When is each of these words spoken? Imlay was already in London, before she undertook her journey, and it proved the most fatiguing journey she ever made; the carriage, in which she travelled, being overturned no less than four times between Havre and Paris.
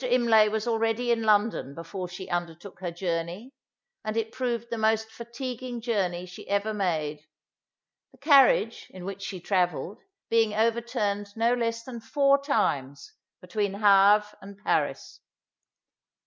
Imlay 0.03 0.47
was 0.49 0.65
already 0.65 1.11
in 1.11 1.21
London, 1.21 1.75
before 1.75 2.07
she 2.07 2.27
undertook 2.27 2.79
her 2.79 2.89
journey, 2.89 3.51
and 4.03 4.17
it 4.17 4.31
proved 4.31 4.71
the 4.71 4.77
most 4.79 5.11
fatiguing 5.11 5.79
journey 5.79 6.25
she 6.25 6.49
ever 6.49 6.73
made; 6.73 7.19
the 8.11 8.17
carriage, 8.17 8.87
in 8.89 9.05
which 9.05 9.21
she 9.21 9.39
travelled, 9.39 10.01
being 10.27 10.55
overturned 10.55 11.27
no 11.37 11.53
less 11.53 11.83
than 11.83 12.01
four 12.01 12.41
times 12.43 13.13
between 13.41 13.75
Havre 13.75 14.35
and 14.41 14.57
Paris. 14.57 15.19